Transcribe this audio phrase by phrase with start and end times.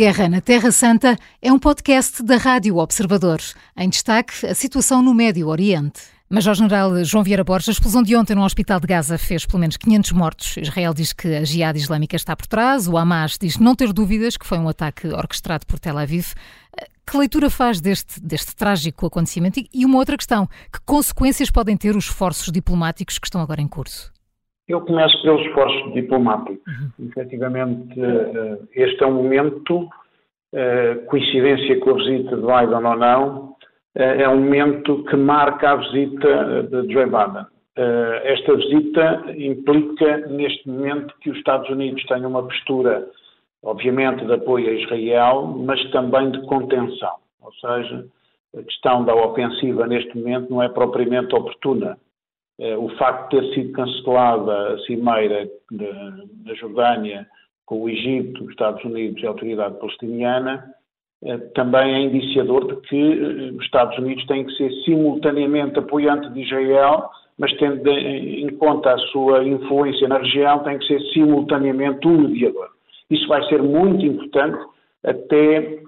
[0.00, 3.38] Guerra na Terra Santa é um podcast da Rádio Observador.
[3.76, 6.00] Em destaque, a situação no Médio Oriente.
[6.30, 9.76] Major-General João Vieira Borges, a explosão de ontem no Hospital de Gaza fez pelo menos
[9.76, 10.56] 500 mortos.
[10.56, 12.88] Israel diz que a Jihad Islâmica está por trás.
[12.88, 16.28] O Hamas diz não ter dúvidas que foi um ataque orquestrado por Tel Aviv.
[17.06, 19.62] Que leitura faz deste, deste trágico acontecimento?
[19.70, 23.68] E uma outra questão: que consequências podem ter os esforços diplomáticos que estão agora em
[23.68, 24.10] curso?
[24.70, 26.62] Eu começo pelos esforços diplomáticos.
[26.64, 27.08] Uhum.
[27.08, 29.88] Efetivamente, eh, este é um momento,
[30.54, 33.56] eh, coincidência com a visita de Biden ou não,
[33.96, 37.46] eh, é um momento que marca a visita de Joe Biden.
[38.24, 43.06] Esta visita implica, neste momento, que os Estados Unidos tenham uma postura,
[43.62, 47.14] obviamente, de apoio a Israel, mas também de contenção.
[47.40, 48.04] Ou seja,
[48.54, 51.96] a questão da ofensiva neste momento não é propriamente oportuna.
[52.78, 57.26] O facto de ter sido cancelada a cimeira da Jordânia
[57.64, 60.74] com o Egito, os Estados Unidos e a autoridade palestiniana
[61.22, 66.30] eh, também é indiciador de que eh, os Estados Unidos têm que ser simultaneamente apoiante
[66.30, 72.06] de Israel, mas tendo em conta a sua influência na região, tem que ser simultaneamente
[72.08, 72.70] um mediador.
[73.10, 74.58] Isso vai ser muito importante
[75.04, 75.80] até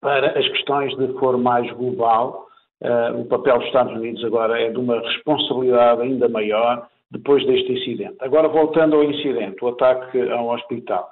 [0.00, 2.46] para as questões de forma mais global.
[2.82, 7.72] Uh, o papel dos Estados Unidos agora é de uma responsabilidade ainda maior depois deste
[7.72, 8.16] incidente.
[8.20, 11.10] Agora, voltando ao incidente, o ataque ao hospital.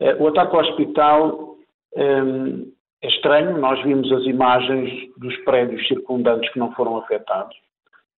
[0.00, 1.56] Uh, o ataque ao hospital
[1.94, 7.54] um, é estranho, nós vimos as imagens dos prédios circundantes que não foram afetados.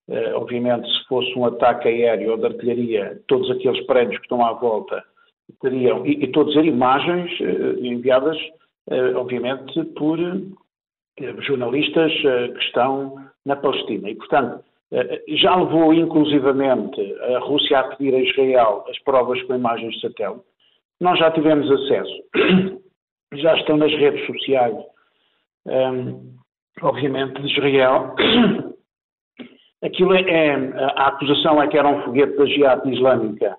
[0.08, 4.44] Uh, obviamente, se fosse um ataque aéreo ou de artilharia, todos aqueles prédios que estão
[4.44, 5.02] à volta
[5.60, 7.30] teriam, e, e todas as imagens
[7.80, 8.36] enviadas,
[9.16, 10.18] obviamente, por
[11.40, 14.10] jornalistas que estão na Palestina.
[14.10, 14.64] E, portanto,
[15.28, 17.00] já levou inclusivamente
[17.34, 20.44] a Rússia a pedir a Israel as provas com imagens de satélite.
[21.00, 22.22] Nós já tivemos acesso
[23.34, 24.76] já estão nas redes sociais,
[25.66, 26.36] um,
[26.82, 28.14] obviamente, de Israel.
[29.82, 30.54] Aquilo é, é,
[30.96, 33.56] a acusação é que era um foguete da Jihad Islâmica.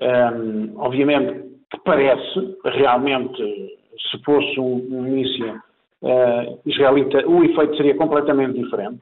[0.00, 3.78] Um, obviamente que parece, realmente,
[4.10, 5.60] se fosse um, um míssil
[6.02, 9.00] uh, israelita, o efeito seria completamente diferente.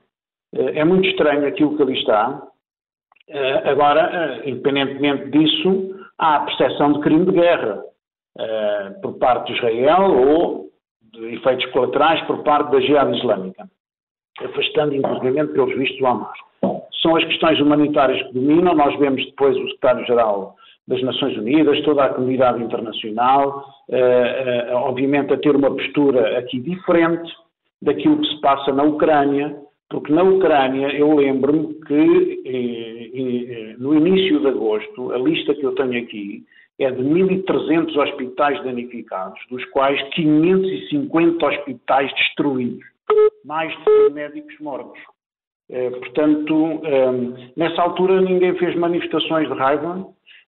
[0.54, 2.42] Uh, é muito estranho aquilo que ali está.
[3.28, 7.82] Uh, agora, independentemente disso, há a percepção de crime de guerra.
[8.38, 10.70] Eh, por parte de Israel ou
[11.12, 13.69] de efeitos colaterais por parte da Jihad Islâmica,
[14.41, 16.38] afastando inclusive pelos vistos o Hamas.
[17.03, 20.54] São as questões humanitárias que dominam, nós vemos depois o secretário-geral
[20.88, 26.59] das Nações Unidas, toda a comunidade internacional, uh, uh, obviamente a ter uma postura aqui
[26.59, 27.31] diferente
[27.81, 29.54] daquilo que se passa na Ucrânia,
[29.91, 32.38] porque na Ucrânia eu lembro-me que
[33.78, 36.43] no início de agosto, a lista que eu tenho aqui,
[36.78, 42.84] é de 1.300 hospitais danificados, dos quais 550 hospitais destruídos,
[43.44, 45.00] mais de 100 médicos mortos.
[45.71, 47.12] É, portanto, é,
[47.56, 50.06] nessa altura ninguém fez manifestações de raiva,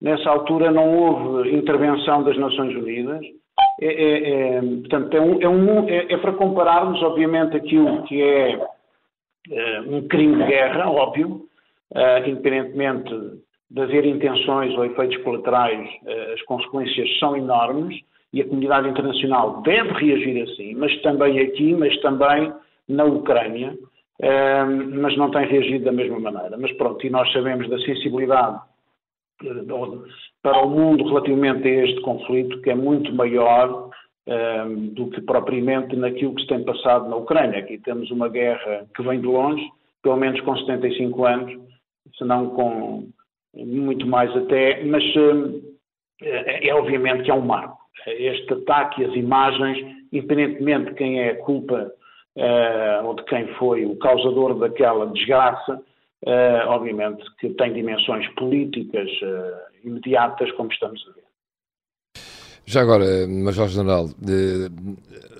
[0.03, 3.25] nessa altura não houve intervenção das Nações Unidas.
[3.81, 8.67] É, é, é portanto, é, um, é um, é, para compararmos, obviamente, aquilo que é
[9.87, 11.41] um crime de guerra, óbvio,
[12.25, 13.13] independentemente
[13.73, 17.99] de haver intenções ou efeitos colaterais, eh, as consequências são enormes
[18.31, 22.53] e a comunidade internacional deve reagir assim, mas também aqui, mas também
[22.87, 23.75] na Ucrânia,
[24.21, 26.55] eh, mas não tem reagido da mesma maneira.
[26.55, 28.59] Mas pronto, e nós sabemos da sensibilidade
[30.41, 33.89] para o mundo relativamente a este conflito, que é muito maior
[34.93, 37.59] do que propriamente naquilo que se tem passado na Ucrânia.
[37.59, 39.63] Aqui temos uma guerra que vem de longe,
[40.01, 41.59] pelo menos com 75 anos,
[42.17, 43.09] se não com
[43.55, 45.03] muito mais até, mas
[46.21, 47.77] é, é obviamente que é um marco.
[48.07, 49.77] Este ataque as imagens,
[50.11, 51.91] independentemente de quem é a culpa
[52.35, 55.81] uh, ou de quem foi o causador daquela desgraça,
[56.27, 61.23] uh, obviamente que tem dimensões políticas uh, imediatas, como estamos a ver.
[62.65, 64.09] Já agora, Major General,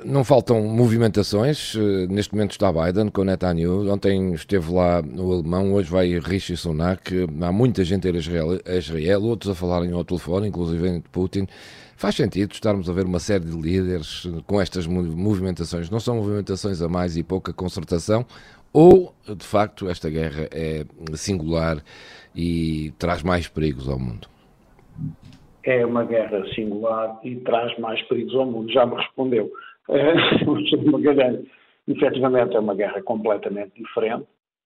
[0.04, 1.74] não faltam movimentações.
[2.10, 3.90] Neste momento está Biden com Netanyahu.
[3.90, 7.26] Ontem esteve lá o alemão, hoje vai Rishi Sunak.
[7.42, 8.16] Há muita gente a ir
[8.66, 11.48] a Israel outros a falarem ao telefone, inclusive Putin.
[11.96, 15.90] Faz sentido estarmos a ver uma série de líderes com estas movimentações?
[15.90, 18.26] Não são movimentações a mais e pouca concertação?
[18.74, 20.84] Ou, de facto, esta guerra é
[21.16, 21.78] singular
[22.36, 24.28] e traz mais perigos ao mundo?
[25.64, 28.72] é uma guerra singular e traz mais perigos ao mundo.
[28.72, 29.50] Já me respondeu.
[31.88, 34.26] Efetivamente, é uma guerra completamente diferente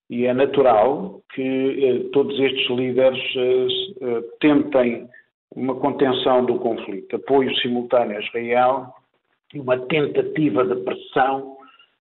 [0.10, 1.42] e é natural que
[1.84, 3.68] eh, todos estes líderes eh,
[4.02, 5.10] eh, tentem
[5.56, 8.94] uma contenção do conflito, apoio simultâneo a Israel
[9.56, 11.57] uma tentativa de pressão,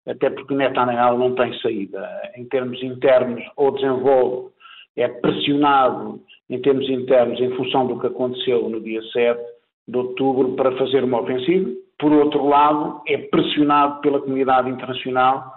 [0.07, 2.07] até porque Netanyahu não tem saída.
[2.37, 4.51] Em termos internos, ou desenvolve,
[4.97, 9.41] é pressionado em termos internos em função do que aconteceu no dia 7
[9.89, 11.71] de outubro para fazer uma ofensiva.
[11.99, 15.53] Por outro lado, é pressionado pela comunidade internacional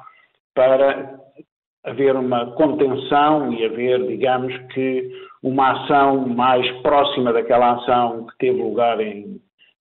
[0.53, 1.19] para
[1.83, 5.11] haver uma contenção e haver, digamos que,
[5.43, 9.39] uma ação mais próxima daquela ação que teve lugar em,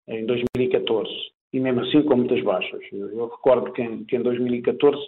[0.09, 1.11] em 2014.
[1.53, 2.81] E mesmo assim com muitas baixas.
[2.93, 4.99] Eu, eu recordo que em, que em 2014,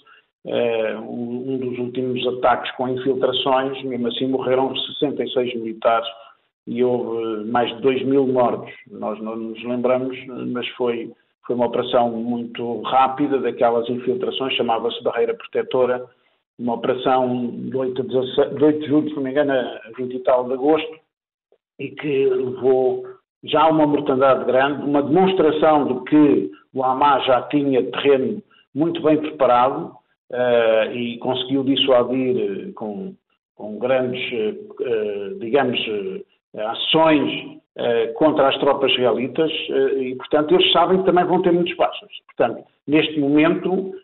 [0.47, 6.09] eh, um, um, dos últimos ataques com infiltrações, mesmo assim morreram 66 militares
[6.67, 8.73] e houve mais de 2 mil mortos.
[8.91, 10.17] Nós não nos lembramos,
[10.53, 11.13] mas foi,
[11.47, 16.07] foi uma operação muito rápida daquelas infiltrações, chamava-se Barreira Protetora,
[16.59, 20.19] uma operação de 8 de, 8 de julho, se não me engano, a 20 e
[20.21, 20.99] tal de agosto,
[21.79, 23.05] e que levou
[23.45, 28.43] já a uma mortandade grande, uma demonstração de que o Hamas já tinha terreno
[28.75, 29.93] muito bem preparado
[30.31, 33.15] uh, e conseguiu dissuadir com,
[33.57, 37.59] com grandes, uh, digamos, uh, ações
[38.17, 39.53] contra as tropas israelitas
[40.01, 42.09] e, portanto, eles sabem que também vão ter muitos baixos.
[42.27, 43.95] Portanto, neste momento,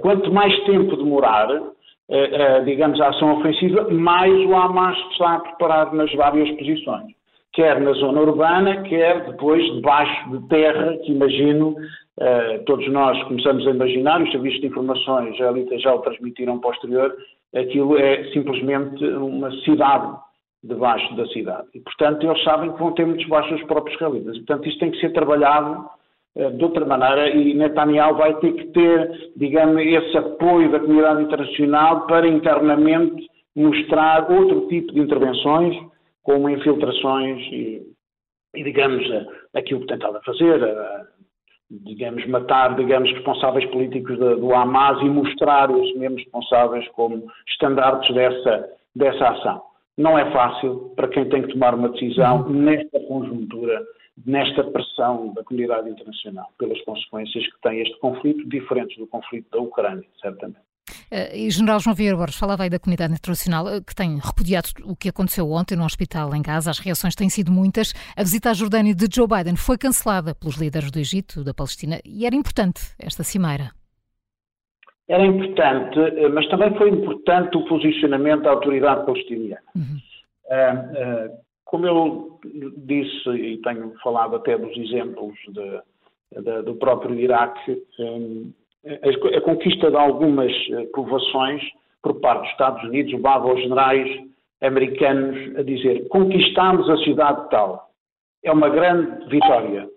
[0.00, 1.48] quanto mais tempo demorar,
[2.64, 7.12] digamos, a ação ofensiva, mais o Hamas está a preparar nas várias posições.
[7.52, 11.74] Quer na zona urbana, quer depois debaixo de terra, que imagino,
[12.64, 17.12] todos nós começamos a imaginar, os serviços de informações já, já o transmitiram posterior,
[17.54, 20.16] aquilo é simplesmente uma cidade
[20.62, 21.66] debaixo da cidade.
[21.74, 23.96] E, portanto, eles sabem que vão ter muitos baixos os próprios.
[23.96, 25.88] E, portanto, isto tem que ser trabalhado
[26.36, 31.22] eh, de outra maneira e Netanyahu vai ter que ter, digamos, esse apoio da comunidade
[31.22, 33.26] internacional para internamente
[33.56, 35.76] mostrar outro tipo de intervenções,
[36.22, 37.82] como infiltrações e,
[38.54, 41.06] e digamos, eh, aquilo que tentava fazer, eh,
[41.70, 48.68] digamos, matar, digamos, responsáveis políticos do Hamas e mostrar os mesmos responsáveis como estandartes dessa,
[48.94, 49.62] dessa ação.
[49.96, 52.52] Não é fácil para quem tem que tomar uma decisão uhum.
[52.52, 53.80] nesta conjuntura
[54.26, 59.60] nesta pressão da comunidade internacional pelas consequências que tem este conflito, diferentes do conflito da
[59.60, 60.69] Ucrânia, certamente.
[61.12, 64.68] Uh, e General João Vieira Borges falava aí da comunidade internacional uh, que tem repudiado
[64.84, 66.70] o que aconteceu ontem no hospital em Gaza.
[66.70, 67.92] As reações têm sido muitas.
[68.16, 72.00] A visita à Jordânia de Joe Biden foi cancelada pelos líderes do Egito, da Palestina,
[72.04, 73.72] e era importante esta cimeira.
[75.08, 79.60] Era importante, eh, mas também foi importante o posicionamento da autoridade palestiniana.
[79.74, 79.98] Uhum.
[80.46, 82.40] Uh, como eu
[82.78, 88.52] disse e tenho falado até dos exemplos de, de, do próprio Iraque, hum,
[88.86, 91.62] a, conquista de algumas eh, povoações
[92.02, 94.08] por parte dos Estados Unidos levava os generais
[94.62, 97.90] americanos a dizer conquistamos a cidade tal.
[98.42, 99.88] É uma grande vitória.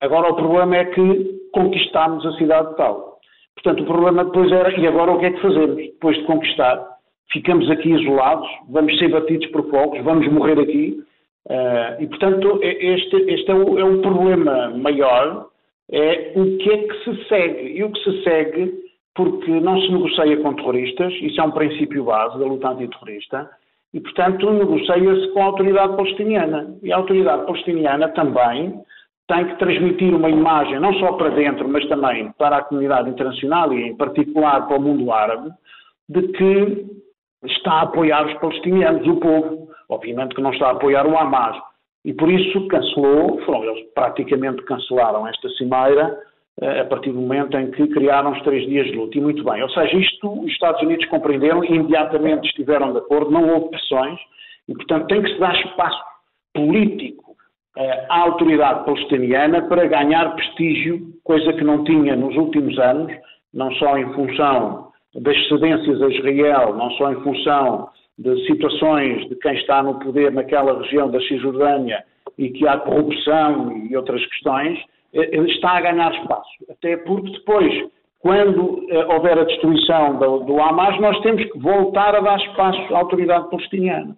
[0.00, 3.18] Agora o problema é que conquistamos a cidade tal.
[3.54, 5.76] Portanto, o problema depois era, e agora o que é que fazemos?
[5.76, 6.80] Depois de conquistar,
[7.32, 11.02] ficamos aqui isolados, vamos ser batidos por fogos, vamos morrer aqui,
[11.48, 15.46] Uh, e, portanto, este, este é, o, é o problema maior,
[15.90, 17.78] é o que é que se segue.
[17.78, 18.74] E o que se segue,
[19.14, 23.50] porque não se negocia com terroristas, isso é um princípio base da luta antiterrorista,
[23.92, 26.76] e, portanto, negocia-se com a autoridade palestiniana.
[26.82, 28.74] E a autoridade palestiniana também
[29.28, 33.72] tem que transmitir uma imagem, não só para dentro, mas também para a comunidade internacional
[33.72, 35.50] e, em particular, para o mundo árabe,
[36.08, 36.86] de que
[37.44, 39.68] está a apoiar os palestinianos, o povo.
[39.88, 41.56] Obviamente que não está a apoiar o Hamas.
[42.04, 46.18] E por isso cancelou, foram eles praticamente cancelaram esta cimeira
[46.60, 49.18] eh, a partir do momento em que criaram os três dias de luta.
[49.18, 49.62] E muito bem.
[49.62, 54.18] Ou seja, isto os Estados Unidos compreenderam e imediatamente estiveram de acordo, não houve pressões
[54.68, 56.02] e, portanto, tem que se dar espaço
[56.54, 57.36] político
[57.76, 63.12] eh, à autoridade palestiniana para ganhar prestígio, coisa que não tinha nos últimos anos,
[63.54, 69.36] não só em função das cedências a Israel, não só em função de situações de
[69.36, 72.04] quem está no poder naquela região da Cisjordânia
[72.36, 74.78] e que há corrupção e outras questões,
[75.14, 76.50] eh, ele está a ganhar espaço.
[76.68, 77.88] Até porque depois,
[78.20, 82.94] quando eh, houver a destruição do, do Hamas, nós temos que voltar a dar espaço
[82.94, 84.16] à autoridade palestiniana.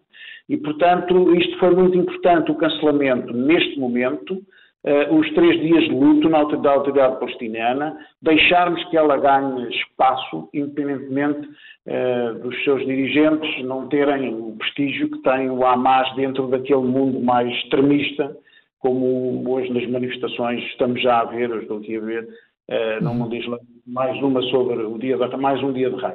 [0.48, 4.42] E, portanto, isto foi muito importante, o cancelamento, neste momento,
[4.84, 10.48] uh, os três dias de luto na da autoridade palestiniana, deixarmos que ela ganhe espaço,
[10.54, 11.48] independentemente
[11.86, 17.20] uh, dos seus dirigentes não terem o prestígio que tem o Hamas dentro daquele mundo
[17.20, 18.36] mais extremista,
[18.78, 23.14] como hoje nas manifestações estamos já a ver, eu estou aqui a ver, uh, no
[23.14, 26.14] mundo islâmico, mais uma sobre o dia mais um dia de rei.